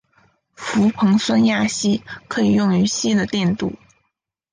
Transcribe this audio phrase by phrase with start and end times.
[0.55, 3.71] 氟硼酸亚锡可以用于锡的电镀。